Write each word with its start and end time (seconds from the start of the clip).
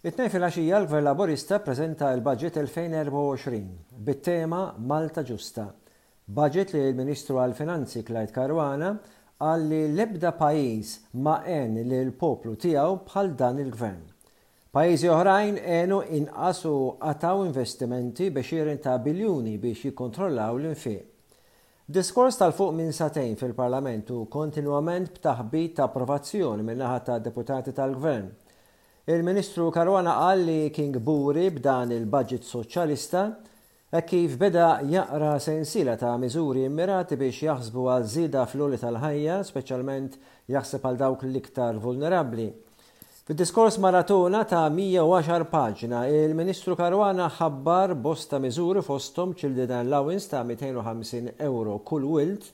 It-tnejn 0.00 0.28
fil 0.30 0.42
l-Gvern 0.76 1.02
Laburista 1.02 1.56
prezenta 1.58 2.12
l 2.14 2.22
baġġett 2.22 2.58
2024 2.60 3.56
bit-tema 4.06 4.60
Malta 4.78 5.24
Ġusta. 5.26 5.64
Baġġett 6.36 6.74
li 6.76 6.82
l-Ministru 6.92 7.40
għall 7.42 7.56
finanzi 7.58 8.04
Klajt 8.06 8.30
Karwana 8.36 8.92
għal 9.42 9.64
li 9.66 9.80
l-ebda 9.88 10.30
pajjiż 10.38 10.92
ma' 11.18 11.40
en 11.50 11.74
li 11.90 11.98
l-poplu 12.04 12.54
tiegħu 12.62 12.94
bħal 13.08 13.32
dan 13.42 13.58
il-Gvern. 13.64 14.04
Pajjiżi 14.70 15.10
oħrajn 15.16 15.58
enu 15.82 15.98
inqasu 16.20 16.76
għataw 17.02 17.42
investimenti 17.50 18.30
biex 18.30 18.54
jirin 18.54 18.78
ta' 18.78 18.94
biljuni 19.02 19.56
biex 19.58 19.88
jikkontrollaw 19.88 20.60
l-infiq. 20.60 21.02
Diskors 21.90 22.38
tal-fuq 22.38 22.70
minn 22.78 22.94
satejn 22.94 23.34
fil-Parlamentu 23.42 24.28
kontinuament 24.30 25.18
b'taħbit 25.18 25.74
ta' 25.80 25.90
approvazzjoni 25.90 26.62
minn 26.70 26.84
naħa 26.86 27.00
ta' 27.10 27.18
deputati 27.24 27.74
tal-Gvern. 27.74 28.36
Il-Ministru 29.08 29.70
Karwana 29.72 30.12
qal 30.20 30.42
li 30.44 30.56
kien 30.68 30.90
b'dan 30.92 31.90
il-budget 31.96 32.44
soċjalista 32.44 33.20
e 33.88 34.00
kif 34.04 34.34
beda 34.42 34.66
jaqra 34.84 35.30
sensila 35.40 35.94
ta' 35.96 36.10
miżuri 36.20 36.66
immirati 36.68 37.16
biex 37.22 37.38
jaħsbu 37.46 37.86
għal 37.94 38.04
zida 38.14 38.42
fl-uli 38.50 38.76
tal-ħajja, 38.82 39.36
speċjalment 39.48 40.18
jaħseb 40.52 40.84
għal 40.90 40.98
dawk 41.06 41.24
l-iktar 41.24 41.78
vulnerabli. 41.80 42.50
Fid-diskors 43.30 43.78
maratona 43.80 44.42
ta' 44.44 44.66
110 44.76 45.48
paġna, 45.54 46.02
il-Ministru 46.12 46.76
Karwana 46.76 47.30
ħabbar 47.38 47.96
bosta 47.96 48.36
miżuri 48.44 48.84
fostom 48.84 49.32
children 49.34 49.72
allowance 49.86 50.28
ta' 50.28 50.44
250 50.44 51.40
euro 51.48 51.78
kull 51.80 52.04
wild 52.04 52.44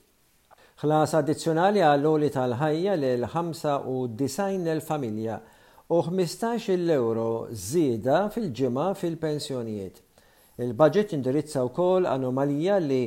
ħlas 0.84 1.16
addizzjonali 1.18 1.82
għall-oli 1.90 2.30
tal-ħajja 2.38 2.94
l-95,000 3.02 4.86
familja 4.92 5.40
u 5.90 6.00
15 6.00 6.88
euro 6.90 7.46
żieda 7.52 8.30
fil-ġimgħa 8.34 8.84
fil-pensjonijiet. 8.96 9.98
Il-budget 10.64 11.10
indirizza 11.12 11.64
wkoll 11.68 12.06
anomalija 12.08 12.78
li 12.80 13.00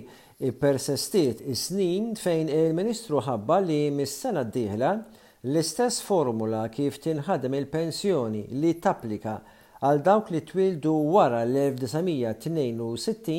persestiet 0.61 1.41
is-snin 1.41 2.11
fejn 2.21 2.51
il-Ministru 2.53 3.23
ħabba 3.25 3.57
li 3.65 3.79
mis-sena 3.91 4.43
d-dieħla 4.45 4.91
l-istess 5.47 6.03
formula 6.05 6.67
kif 6.73 6.99
tinħadem 7.01 7.55
il-pensjoni 7.57 8.43
li 8.61 8.75
tapplika 8.83 9.33
għal 9.79 10.03
dawk 10.05 10.29
li 10.35 10.43
twildu 10.45 10.93
wara 11.15 11.41
l-1962 11.47 13.33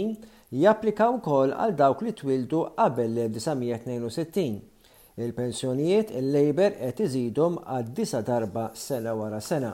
japplika 0.65 1.13
wkoll 1.15 1.55
għal 1.55 1.77
dawk 1.79 2.03
li 2.03 2.11
twildu 2.17 2.65
qabel 2.81 3.15
l-1962. 3.29 4.49
Il-pensjonijiet 5.19 6.13
il-Labor 6.15 6.77
qed 6.95 7.01
iżidhom 7.03 7.57
għad 7.67 7.89
disa 7.97 8.21
darba 8.23 8.69
sena 8.79 9.17
wara 9.19 9.41
sena. 9.43 9.73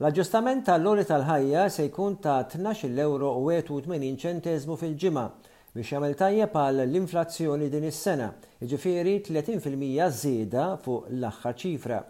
L-aġġustament 0.00 0.64
tal-loli 0.64 1.04
tal-ħajja 1.04 1.66
se 1.70 1.84
jkun 1.90 2.14
ta' 2.24 2.38
12 2.54 2.94
euro 3.04 3.34
u 3.42 3.50
80 3.52 4.16
ċentesmu 4.22 4.78
fil-ġimgħa 4.80 5.26
biex 5.74 5.92
jagħmel 5.92 6.16
tajjeb 6.22 6.56
għal 6.62 6.80
l-inflazzjoni 6.86 7.68
din 7.74 7.84
is-sena, 7.90 8.30
jiġifieri 8.64 9.18
30% 9.28 10.16
żieda 10.22 10.64
fuq 10.80 11.12
l-aħħar 11.12 11.60
ċifra. 11.66 12.00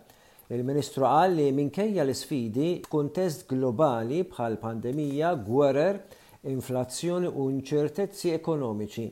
Il-Ministru 0.55 1.09
qal 1.11 1.35
li 1.35 1.51
minkejja 1.59 2.07
l-isfidi 2.07 2.71
f'kuntest 2.87 3.49
globali 3.51 4.23
bħal 4.31 4.61
pandemija, 4.63 5.35
gwerer, 5.43 6.05
inflazzjoni 6.55 7.27
u 7.35 7.51
inċertezzi 7.57 8.37
ekonomiċi 8.39 9.11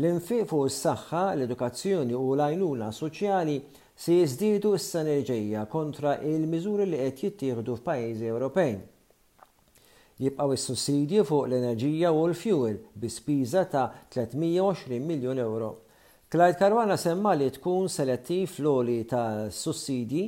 L-infiq 0.00 0.46
fuq 0.48 0.62
is-saħħa, 0.70 1.22
l-edukazzjoni 1.36 2.14
u 2.16 2.30
l-għajnuna 2.32 2.86
soċjali 2.96 3.56
se 4.02 4.14
jiżdiedu 4.22 4.70
s 4.78 4.86
sanerġeja 4.94 5.66
kontra 5.68 6.14
il-miżuri 6.24 6.86
li 6.88 7.00
qed 7.10 7.26
jittieħdu 7.26 7.74
f'pajjiżi 7.76 8.30
Ewropej. 8.30 8.72
Jibqgħu 10.24 10.56
is-sussidji 10.56 11.26
fuq 11.28 11.44
l-enerġija 11.50 12.12
u 12.16 12.22
l-fuel 12.30 12.78
bi 12.96 13.10
spiża 13.12 13.66
ta' 13.68 13.90
320 14.16 14.96
miljun 15.10 15.42
euro. 15.44 15.72
Klajt 16.32 16.56
Karwana 16.62 16.96
semma 16.96 17.34
li 17.36 17.50
tkun 17.58 17.92
selettiv 17.92 18.54
l-oli 18.64 19.02
ta' 19.04 19.50
sussidji 19.52 20.24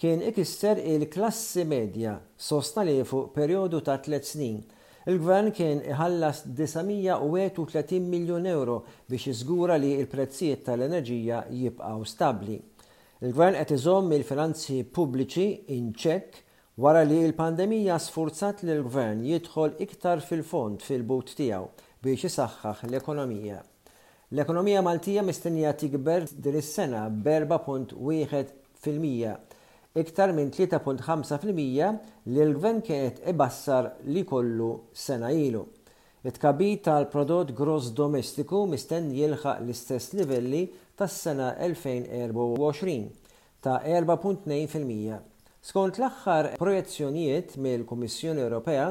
kien 0.00 0.24
ikisser 0.30 0.80
il-klassi 0.80 1.68
medja 1.68 2.16
sostna 2.38 2.86
li 2.88 3.02
fuq 3.04 3.34
perjodu 3.36 3.84
ta' 3.84 4.00
tliet 4.00 4.24
snin 4.24 4.62
Il-gvern 5.04 5.50
kien 5.52 5.82
iħallas 5.84 6.46
930 6.56 7.98
miljon 8.12 8.46
euro 8.48 8.76
biex 9.10 9.26
iżgura 9.34 9.76
li 9.76 9.90
il-prezzijiet 10.00 10.62
tal-enerġija 10.64 11.42
jibqaw 11.52 12.04
stabli. 12.08 12.54
Il-gvern 13.20 13.58
qed 13.58 13.74
iżomm 13.76 14.14
il-finanzi 14.16 14.78
pubbliċi 14.96 15.46
in 15.76 15.90
ċekk 15.92 16.38
wara 16.80 17.02
li 17.04 17.18
l-pandemija 17.26 17.98
sfurzat 18.00 18.64
li 18.64 18.72
l-gvern 18.78 19.20
jidħol 19.28 19.76
iktar 19.84 20.24
fil-fond 20.24 20.80
fil-but 20.88 21.36
tiegħu 21.36 21.68
biex 22.04 22.30
isaħħaħ 22.30 22.86
l-ekonomija. 22.88 23.60
L-ekonomija 24.32 24.80
Maltija 24.88 25.22
mistennija 25.28 25.76
tikber 25.82 26.24
din 26.32 26.56
is-sena 26.62 27.04
b'4.1 27.10 28.56
fil-mija 28.84 29.36
iktar 29.94 30.32
minn 30.34 30.50
3.5% 30.50 31.44
li 32.34 32.42
l-gvern 32.42 32.80
kienet 32.82 33.20
ibassar 33.30 33.92
li 34.06 34.24
kollu 34.26 34.72
sena 34.98 35.28
ilu. 35.30 35.62
It-kabit 36.26 36.82
tal-prodott 36.88 37.52
gross 37.58 37.92
domestiku 37.94 38.64
mistenni 38.66 39.20
jilħaq 39.20 39.60
l-istess 39.62 40.14
livelli 40.18 40.64
tas-sena 40.98 41.50
2024 41.60 42.96
ta' 43.62 43.78
4.2%. 43.86 45.20
Skont 45.64 46.00
l-aħħar 46.00 46.48
projezzjonijiet 46.60 47.54
mill-Kummissjoni 47.64 48.42
Ewropea, 48.44 48.88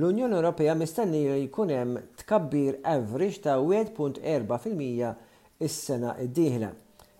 l-Unjoni 0.00 0.38
Ewropea 0.40 0.74
mistenni 0.74 1.20
li 1.28 1.44
jkun 1.44 1.74
hemm 1.76 2.00
tkabbir 2.24 2.80
average 2.88 3.42
ta' 3.44 3.58
1.4% 3.60 5.12
is-sena 5.58 6.16
d-dieħla 6.22 6.72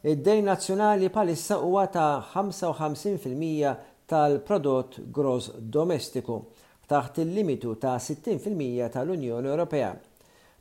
id-dejn 0.08 0.44
nazzjonali 0.48 1.08
palissa 1.12 1.54
huwa 1.60 1.84
ta' 1.92 2.22
55% 2.32 3.76
tal-prodott 4.08 4.94
gross 5.12 5.50
domestiku 5.58 6.38
taħt 6.88 7.18
il-limitu 7.26 7.74
ta' 7.82 7.98
60% 8.00 8.88
tal-Unjoni 8.94 9.50
Ewropea. 9.52 9.90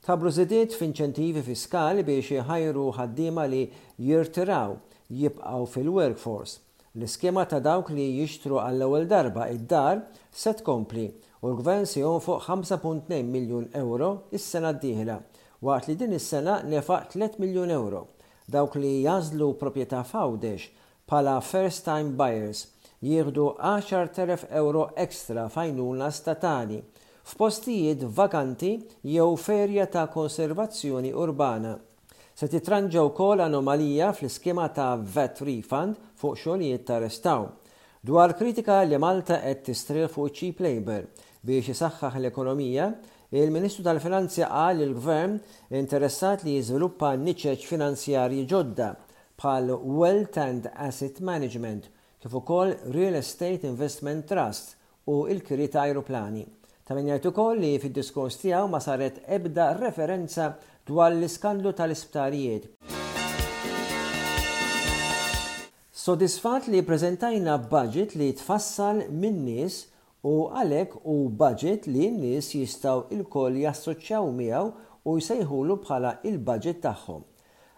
Tabru 0.04 0.32
zidiet 0.36 0.76
f'inċentivi 0.76 1.46
fiskali 1.48 2.04
biex 2.08 2.34
jħajru 2.42 2.90
ħaddiema 2.98 3.46
li 3.52 3.62
jirtiraw 4.10 4.76
jibqaw 5.22 5.64
fil-workforce. 5.72 6.60
L-iskema 7.00 7.46
ta' 7.48 7.62
dawk 7.64 7.94
li 7.96 8.10
jixtru 8.20 8.60
għall-ewwel 8.66 9.08
darba 9.08 9.48
id-dar 9.54 10.04
se 10.42 10.56
tkompli 10.60 11.08
u 11.40 11.54
l-gvern 11.54 11.88
se 11.88 12.04
fuq 12.04 12.44
5.2 12.52 13.24
miljun 13.24 13.72
euro 13.86 14.12
is-sena 14.36 14.74
d-dieħla, 14.76 15.18
waqt 15.64 15.88
li 15.92 16.00
din 16.04 16.20
is-sena 16.20 16.60
nefaq 16.76 17.14
3 17.16 17.40
miljun 17.44 17.72
euro 17.80 18.08
dawk 18.48 18.76
li 18.80 19.02
jazlu 19.04 19.50
proprjetà 19.60 20.04
fawdex 20.08 20.70
pala 21.10 21.40
first 21.44 21.84
time 21.86 22.16
buyers 22.20 22.62
jieħdu 23.04 23.48
10.000 23.60 24.48
euro 24.62 24.86
ekstra 25.04 25.48
fajnuna 25.52 26.08
statali 26.16 26.80
f'postijiet 27.28 28.06
vakanti 28.20 28.70
jew 29.04 29.34
ferja 29.38 29.86
ta' 29.92 30.06
konservazzjoni 30.14 31.12
urbana. 31.12 31.74
Se 32.38 32.48
titranġa 32.48 33.02
wkoll 33.10 33.44
anomalija 33.44 34.14
fl-iskema 34.14 34.70
ta' 34.72 34.94
VAT 34.96 35.42
refund 35.50 36.00
fuq 36.22 36.40
xogħlijiet 36.46 36.86
ta' 36.88 37.02
restaw. 37.04 37.50
Dwar 38.08 38.32
kritika 38.40 38.80
li 38.88 38.96
Malta 39.02 39.42
qed 39.44 39.66
tistril 39.68 40.08
fuq 40.08 40.32
cheap 40.32 40.64
labor 40.64 41.10
biex 41.44 41.74
isaħħaħ 41.76 42.22
l-ekonomija 42.22 42.88
Il-Ministru 43.30 43.84
tal 43.84 44.00
finanzja 44.00 44.48
qal 44.48 44.80
il 44.86 44.94
gvern 44.96 45.34
interessat 45.76 46.46
li 46.46 46.54
jiżviluppa 46.56 47.10
niċeċ 47.20 47.66
finanzjarji 47.68 48.46
ġodda 48.48 48.86
bħal 49.42 49.74
Wealth 49.98 50.40
and 50.44 50.70
Asset 50.88 51.20
Management 51.20 51.90
kif 52.24 52.38
ukoll 52.40 52.72
Real 52.96 53.18
Estate 53.20 53.68
Investment 53.68 54.24
Trust 54.32 54.78
u 55.12 55.26
il-kiri 55.28 55.68
ta' 55.74 55.84
aeroplani. 55.90 56.46
Ta' 56.88 56.96
min 56.96 57.10
jgħid 57.12 57.28
ukoll 57.34 57.60
li 57.66 57.74
fid-diskors 57.84 58.40
tiegħu 58.46 58.72
ma 58.72 58.80
saret 58.80 59.20
ebda 59.28 59.68
referenza 59.76 60.48
dwar 60.88 61.12
l-iskandlu 61.12 61.76
tal-isptarijiet. 61.76 62.70
Sodisfat 65.92 66.72
li 66.72 66.80
prezentajna 66.88 67.60
budget 67.68 68.16
li 68.16 68.32
tfassal 68.40 69.04
minn 69.12 69.44
nies 69.50 69.84
u 70.26 70.50
għalek 70.50 70.96
u 71.06 71.18
budget 71.30 71.86
li 71.88 72.08
n-nis 72.10 72.48
jistaw 72.56 73.04
il-koll 73.14 73.60
jassoċjaw 73.62 74.30
miegħu 74.34 74.70
u 75.12 75.16
jsejħulu 75.22 75.76
bħala 75.84 76.16
il-budget 76.26 76.80
tagħhom. 76.84 77.22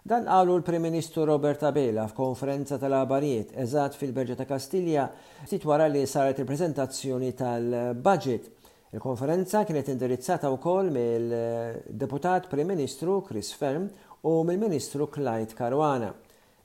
Dan 0.10 0.24
qalu 0.26 0.56
l-Prim-Ministru 0.58 1.26
Robert 1.28 1.66
Abela 1.68 2.06
f'konferenza 2.10 2.78
tal-Abarijiet 2.82 3.52
eżat 3.60 3.98
fil-Berġa 4.00 4.38
ta' 4.40 4.48
Kastilja 4.50 5.10
ftit 5.44 5.68
wara 5.68 5.90
li 5.92 6.06
saret 6.08 6.40
il-prezentazzjoni 6.42 7.34
tal-budget. 7.38 8.48
Il-konferenza 8.96 9.66
kienet 9.68 9.92
indirizzata 9.94 10.50
wkoll 10.56 10.90
mill-deputat 10.96 12.48
Prim-Ministru 12.50 13.20
Chris 13.28 13.52
Ferm 13.54 13.86
u 14.26 14.34
mill-Ministru 14.48 15.12
Clyde 15.12 15.54
Caruana. 15.60 16.14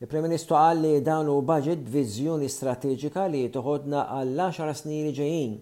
Il-Prim 0.01 0.23
Ministru 0.27 0.57
qal 0.59 0.81
li 0.83 1.01
dan 1.07 1.29
u 1.31 1.37
budget 1.47 1.85
viżjoni 1.95 2.49
strateġika 2.51 3.29
li 3.31 3.43
toħodna 3.55 4.01
għall-10 4.17 4.73
snin 4.81 5.05
li 5.07 5.13
ġejjin. 5.15 5.53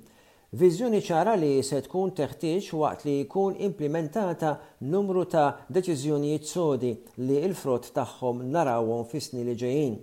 Viżjoni 0.56 1.00
ċara 1.05 1.34
li 1.37 1.50
se 1.64 1.82
tkun 1.84 2.14
teħtieġ 2.17 2.70
waqt 2.81 3.05
li 3.05 3.17
jkun 3.26 3.58
implementata 3.69 4.55
numru 4.94 5.26
ta' 5.37 5.50
deċiżjonijiet 5.76 6.49
sodi 6.52 6.94
li 7.26 7.37
il-frott 7.44 7.93
tagħhom 7.99 8.40
narawhom 8.56 9.05
fis-snin 9.12 9.50
li 9.52 9.58
ġejjin. 9.64 10.00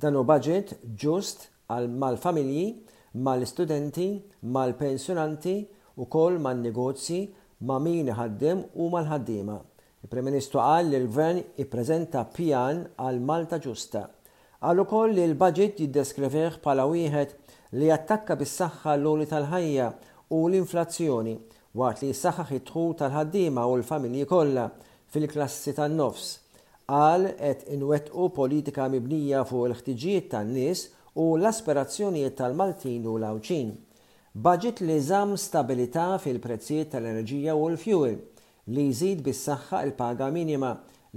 Dan 0.00 0.16
u 0.20 0.24
budget 0.32 0.72
ġust 1.04 1.50
għal 1.68 1.90
mal-familji, 2.00 2.66
mal-studenti, 3.28 4.08
mal-pensjonanti 4.56 5.56
u 6.00 6.08
koll 6.16 6.40
mal 6.48 6.56
negozji 6.64 7.22
ma' 7.68 7.80
min 7.84 8.08
ħaddim 8.16 8.66
u 8.80 8.88
mal-ħaddiema. 8.96 9.60
Il-Prem-Ministru 10.06 10.58
qal 10.62 10.86
li 10.92 10.96
l-Gvern 11.02 11.38
ippreżenta 11.60 12.20
pjan 12.30 12.84
għal 13.02 13.16
Malta 13.26 13.56
ġusta. 13.64 14.04
Għal 14.62 14.82
ukoll 14.84 15.16
li 15.18 15.24
l-budget 15.26 15.80
jiddeskriveh 15.82 16.60
bħala 16.62 16.84
wieħed 16.92 17.34
li 17.80 17.88
attakka 17.90 18.36
bis-saħħa 18.42 18.94
l-oli 19.00 19.26
tal-ħajja 19.32 19.88
u 20.38 20.40
l-inflazzjoni 20.46 21.34
waqt 21.82 22.04
li 22.06 22.12
s-saħħa 22.14 22.46
jitħu 22.52 22.84
tal-ħaddiema 23.02 23.64
u 23.66 23.74
l-familji 23.80 24.28
kollha 24.30 24.68
fil-klassi 25.16 25.74
tan-nofs. 25.80 26.28
Qal 26.86 27.26
qed 27.42 27.66
inwettqu 27.74 28.28
politika 28.38 28.86
mibnija 28.94 29.42
fuq 29.50 29.66
il-ħtiġijiet 29.72 30.30
tan-nies 30.36 30.84
u 31.26 31.32
l-aspirazzjonijiet 31.34 32.38
tal-Maltin 32.44 33.10
u 33.10 33.18
l-Awċin. 33.18 33.74
Budget 34.46 34.86
li 34.86 35.00
żamm 35.02 35.34
stabilità 35.40 36.12
fil-prezzijiet 36.22 36.94
tal-enerġija 36.94 37.58
u 37.58 37.68
l-fuel 37.74 38.20
li 38.74 38.82
jżid 38.90 39.20
bis-saħħa 39.26 39.80
il-paga 39.86 40.26
minima 40.34 40.72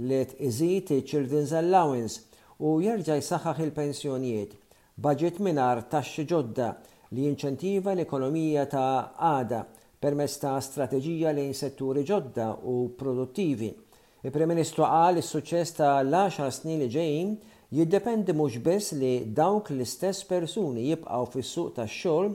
li 0.06 0.18
tżid 0.32 0.92
il-Children's 0.96 1.54
Allowance 1.60 2.20
u 2.68 2.74
jerġa' 2.84 3.16
jsaħħaħ 3.18 3.62
il-pensjonijiet, 3.64 4.52
budget 5.06 5.40
minar 5.42 5.80
taxxi 5.90 6.28
ġodda 6.30 6.68
li 7.16 7.24
jinċentiva 7.26 7.96
l-ekonomija 7.96 8.66
ta' 8.70 8.92
għada 9.30 9.62
permezz 10.00 10.38
ta' 10.44 10.52
strateġija 10.62 11.32
lejn 11.34 11.50
setturi 11.62 12.04
ġodda 12.06 12.52
u 12.70 12.76
produttivi. 13.00 13.72
Il-Prem-Ministru 14.22 14.86
qal 14.86 15.18
is-suċċess 15.18 15.74
ta' 15.80 15.90
l-10 16.04 16.52
snin 16.54 16.84
li 16.84 16.88
ġejjin 16.94 17.34
jiddependi 17.74 18.36
mhux 18.38 18.60
biss 18.68 18.94
li 19.00 19.14
dawk 19.40 19.72
l-istess 19.74 20.22
persuni 20.30 20.86
jibqgħu 20.92 21.26
fis-suq 21.34 21.74
tax-xogħol 21.80 22.30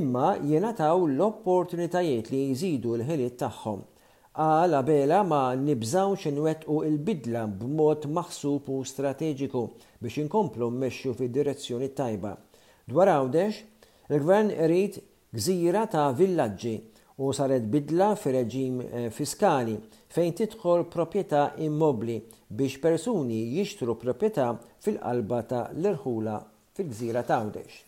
imma 0.00 0.32
jingħataw 0.42 1.06
l-opportunitajiet 1.06 2.32
li 2.34 2.44
jżidu 2.50 2.98
l-ħiliet 2.98 3.38
tagħhom 3.44 3.86
għala 4.38 4.80
bela 4.86 5.16
ma 5.26 5.38
xinwet 5.58 6.24
inwettqu 6.30 6.74
il-bidla 6.86 7.48
b'mod 7.50 8.04
maħsub 8.14 8.68
u 8.70 8.76
strateġiku 8.86 9.62
biex 9.98 10.20
inkomplu 10.22 10.68
mmexxu 10.70 11.14
fi 11.18 11.26
direzzjoni 11.34 11.88
tajba. 11.98 12.36
Dwar 12.86 13.08
għawdex, 13.10 13.54
il-gvern 14.14 14.52
irid 14.54 15.00
gżira 15.34 15.82
ta' 15.90 16.12
villaġġi 16.14 16.76
u 17.20 17.32
saret 17.36 17.66
bidla 17.74 18.12
fi 18.16 18.30
reġim 18.38 18.78
eh, 18.84 19.08
fiskali 19.10 19.74
fejn 20.14 20.36
tidħol 20.38 20.86
proprjetà 20.94 21.44
immobli 21.66 22.20
biex 22.48 22.78
persuni 22.86 23.42
jixtru 23.58 23.98
proprjetà 24.02 24.52
fil-qalba 24.78 25.42
ta' 25.50 25.66
l-irħula 25.74 26.38
fil-gżira 26.78 27.26
ta' 27.26 27.42
għawdex. 27.42 27.82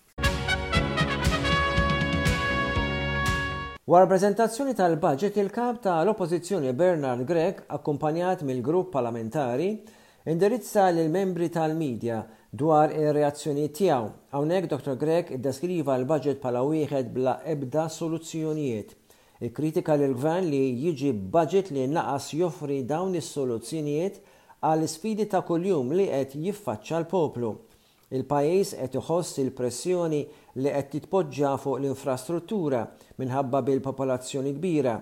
Wara 3.87 4.07
prezentazzjoni 4.07 4.75
tal-budget 4.75 5.37
il-kap 5.41 5.81
tal-oppożizzjoni 5.83 6.71
Bernard 6.73 7.25
Gregg, 7.27 7.63
akkumpanjat 7.67 8.43
mill-grupp 8.47 8.93
parlamentari, 8.93 9.83
indirizza 10.25 10.85
lil 10.95 11.11
membri 11.11 11.49
tal-medja 11.51 12.21
dwar 12.55 12.93
ir-reazzjoni 12.95 13.67
tiegħu. 13.75 14.07
Hawnhekk 14.37 14.71
Dr. 14.71 14.95
Gregg 15.01 15.33
iddeskriva 15.39 15.97
l-budget 15.99 16.39
bħala 16.45 16.63
wieħed 16.69 17.11
bla 17.17 17.35
ebda 17.57 17.89
soluzzjonijiet. 17.97 18.95
Il-kritika 19.43 19.99
lil 19.99 20.15
gvern 20.15 20.47
li 20.53 20.63
jiġi 20.85 21.11
budget 21.35 21.75
li 21.75 21.89
naqas 21.97 22.31
joffri 22.39 22.85
dawn 22.95 23.19
is-soluzzjonijiet 23.19 24.23
għall 24.63 24.87
sfidi 24.95 25.27
ta' 25.35 25.43
kuljum 25.43 25.91
li 25.99 26.07
qed 26.07 26.39
jiffaċċa 26.39 27.03
l-poplu 27.03 27.57
il-pajis 28.13 28.75
qed 28.77 28.97
iħoss 29.01 29.41
il-pressjoni 29.43 30.19
li 30.63 30.73
qed 30.75 30.91
titpoġġa 30.93 31.51
fuq 31.65 31.79
l-infrastruttura 31.81 32.83
minħabba 33.23 33.63
bil-popolazzjoni 33.69 34.53
kbira. 34.59 34.95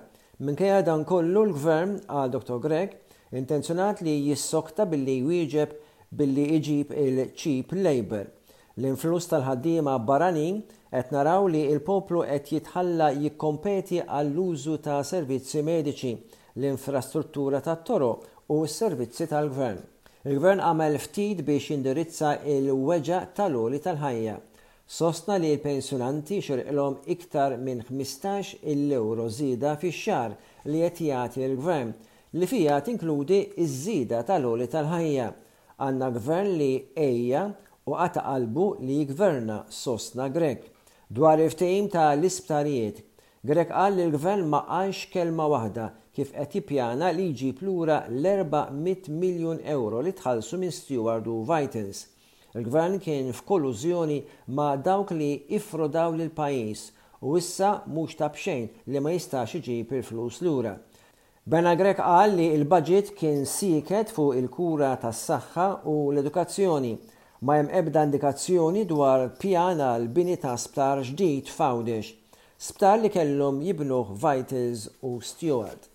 Minkejja 0.49 0.83
dan 0.87 1.03
kollu 1.09 1.43
l-gvern 1.49 1.97
għal 2.07 2.33
Dr. 2.37 2.59
Greg 2.67 2.95
intenzjonat 3.41 4.03
li 4.07 4.15
jissokta 4.31 4.87
billi 4.93 5.19
jwieġeb 5.25 5.75
billi 6.21 6.47
iġib 6.57 6.95
il-cheap 7.05 7.75
labor. 7.83 8.29
L-influss 8.79 9.31
tal-ħaddiema 9.33 9.99
barranin 10.11 10.63
qed 10.91 11.15
naraw 11.15 11.49
li 11.51 11.65
il-poplu 11.75 12.23
qed 12.31 12.51
jitħalla 12.55 13.11
jikkompeti 13.19 14.01
għall-użu 14.07 14.79
ta' 14.87 15.03
servizzi 15.07 15.63
mediċi, 15.67 16.15
l-infrastruttura 16.63 17.61
tat-toro 17.63 18.15
u 18.51 18.63
s-servizzi 18.67 19.29
tal-gvern. 19.31 19.81
Il-gvern 20.29 20.61
għamel 20.61 20.97
ftit 21.01 21.39
biex 21.47 21.71
indirizza 21.73 22.35
il-weġa 22.53 23.19
tal-oli 23.39 23.79
tal-ħajja. 23.81 24.35
Sostna 24.85 25.39
li 25.41 25.55
l-pensionanti 25.55 26.43
xirqilhom 26.45 26.99
iktar 27.15 27.55
minn 27.65 27.81
15 27.89 28.59
il-euro 28.69 29.31
zida 29.33 29.73
fix 29.81 29.97
xar 29.97 30.35
li 30.69 30.83
qed 30.85 31.01
jagħti 31.07 31.47
l-gvern 31.47 31.95
li 32.37 32.49
fija 32.53 32.77
tinkludi 32.91 33.39
iż-żida 33.65 34.21
tal-oli 34.29 34.69
tal-ħajja. 34.77 35.31
Għandna 35.81 36.11
gvern 36.19 36.53
li 36.61 36.71
ejja 37.09 37.47
u 37.89 37.97
għata 37.97 38.27
qalbu 38.29 38.67
li 38.85 38.99
jgverna 39.07 39.63
sostna 39.81 40.29
Grek. 40.37 40.67
Dwar 41.09 41.41
il-ftehim 41.47 41.89
ta' 41.97 42.11
l-isptarijiet, 42.19 43.01
Grek 43.49 43.73
qal 43.73 43.97
li 43.97 44.05
l-gvern 44.11 44.45
ma 44.53 44.67
qalx 44.69 45.09
kelma 45.17 45.49
waħda 45.57 45.89
kif 46.21 46.33
qed 46.37 46.51
jippjana 46.55 47.07
li 47.17 47.29
jiġi 47.33 47.65
lura 47.65 48.03
l-400 48.13 49.09
miljun 49.23 49.61
euro 49.73 50.03
li 50.05 50.13
tħallsu 50.13 50.59
minn 50.61 50.75
Steward 50.75 51.29
u 51.33 51.39
Vitens. 51.49 52.03
Il-gvern 52.57 52.99
kien 53.01 53.31
f'kollużjoni 53.33 54.19
ma' 54.57 54.75
dawk 54.85 55.15
li 55.17 55.31
ifrodaw 55.57 56.19
lil 56.19 56.29
pajjiż 56.41 56.83
u 57.25 57.39
issa 57.41 57.71
mhux 57.87 58.19
ta' 58.21 58.29
bxejn 58.35 58.67
li 58.93 59.01
ma 59.01 59.15
jistax 59.15 59.55
iġib 59.61 59.95
il-flus 59.97 60.43
lura. 60.45 60.75
Bena 61.51 61.73
Grek 61.81 62.03
qal 62.03 62.37
li 62.37 62.51
il-budget 62.59 63.15
kien 63.19 63.47
siket 63.49 64.13
fuq 64.13 64.37
il-kura 64.43 64.91
tas-saħħa 65.01 65.69
u 65.93 65.95
l-edukazzjoni 66.13 66.93
ma 67.49 67.57
hemm 67.57 67.73
ebda 67.81 68.03
indikazzjoni 68.11 68.83
dwar 68.93 69.31
pjana 69.41 69.95
l-bini 70.03 70.37
ta' 70.43 70.59
sptar 70.61 71.01
ġdid 71.15 71.49
fawdex, 71.57 72.13
sptar 72.61 73.01
li 73.01 73.13
kellhom 73.17 73.63
jibnuh 73.65 74.13
Vitals 74.21 74.91
u 75.01 75.17
Stewart. 75.25 75.89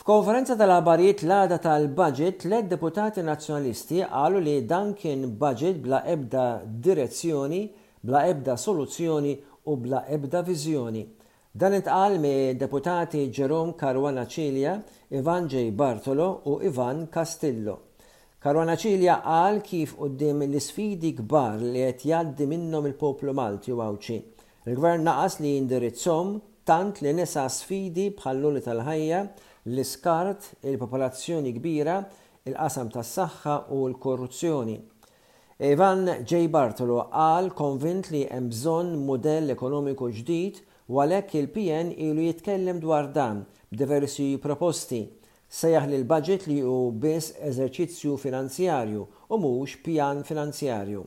F'konferenza 0.00 0.56
tal 0.56 0.72
abariet 0.74 1.22
l-għada 1.26 1.56
tal-budget, 1.62 2.46
l 2.48 2.60
deputati 2.68 3.22
nazjonalisti 3.26 4.00
għalu 4.06 4.40
li 4.46 4.54
dan 4.66 4.94
kien 4.96 5.26
budget 5.38 5.78
bla 5.84 6.00
ebda 6.08 6.44
direzzjoni, 6.64 7.62
bla 8.00 8.22
ebda 8.30 8.56
soluzzjoni 8.58 9.34
u 9.70 9.76
bla 9.76 10.04
ebda 10.08 10.40
viżjoni. 10.46 11.04
Dan 11.52 11.76
itqal 11.80 12.18
me 12.22 12.32
deputati 12.56 13.26
Jerome 13.34 13.74
Karwana 13.74 14.24
Cilia, 14.26 14.76
Ivan 15.10 15.48
J. 15.50 15.70
Bartolo 15.72 16.30
u 16.46 16.60
Ivan 16.66 17.06
Castillo. 17.12 17.76
Karwana 18.40 18.76
Cilia 18.76 19.18
qal 19.24 19.60
kif 19.66 19.96
qoddim 19.98 20.46
l-sfidi 20.46 21.12
kbar 21.18 21.60
li 21.60 21.82
qed 21.92 22.06
jgħaddi 22.08 22.46
minnhom 22.50 22.86
il-poplu 22.92 23.34
Malti 23.34 23.74
u 23.74 23.82
għawċi. 23.84 24.18
Il-gvern 24.70 25.04
naqas 25.10 25.40
li 25.42 25.56
jindirizzom 25.58 26.38
tant 26.68 27.00
li 27.02 27.12
nesa 27.16 27.46
sfidi 27.48 28.08
bħalluli 28.16 28.62
tal-ħajja, 28.64 29.20
l-iskart, 29.72 30.48
il-popolazzjoni 30.70 31.52
kbira, 31.56 31.98
il-qasam 32.48 32.90
tas-saħħa 32.92 33.56
u 33.76 33.80
l-korruzzjoni. 33.88 34.78
Ivan 35.70 36.06
J. 36.24 36.46
Bartolo 36.48 37.04
għal 37.12 37.50
konvint 37.58 38.08
li 38.14 38.22
hemm 38.32 38.48
bżonn 38.52 38.94
modell 39.04 39.52
ekonomiku 39.52 40.08
ġdid 40.16 40.60
u 40.90 41.00
għalhekk 41.04 41.36
il-PN 41.42 41.90
ilu 42.08 42.24
jitkellem 42.30 42.80
dwar 42.80 43.10
dan 43.12 43.42
b'diversi 43.70 44.30
proposti 44.42 45.02
sejjaħ 45.50 45.88
li 45.90 45.98
l-budget 45.98 46.46
li 46.48 46.60
hu 46.64 46.78
biss 47.02 47.34
eżerċizzju 47.50 48.16
finanzjarju 48.22 49.04
u 49.34 49.38
mhux 49.38 49.76
pjan 49.84 50.22
finanzjarju. 50.24 51.04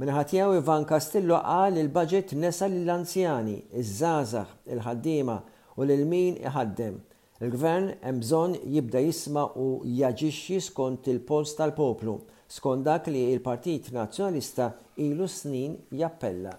Minħatijaw 0.00 0.54
Ivan 0.58 0.84
Castillo 0.90 1.38
qal 1.46 1.80
il-budget 1.80 2.30
nesa 2.44 2.68
lill-anzjani, 2.74 3.56
iż-żazax, 3.82 4.54
il-ħaddiema 4.76 5.34
u 5.76 5.88
lil 5.90 6.06
min 6.14 6.38
iħaddem. 6.46 6.96
Il-gvern 7.42 7.90
hemm 8.06 8.22
bżonn 8.24 8.56
jibda 8.78 9.02
jisma' 9.04 9.44
u 9.66 9.68
jaġixxi 10.00 10.60
skont 10.70 11.12
il-post 11.12 11.60
tal-poplu, 11.60 12.16
skont 12.56 12.86
dak 12.88 13.10
li 13.12 13.26
il-Partit 13.36 13.92
Nazzjonalista 13.92 14.72
ilu 15.04 15.28
snin 15.36 15.76
jappella. 16.02 16.56